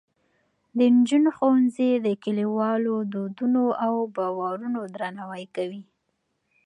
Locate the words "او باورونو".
3.85-4.79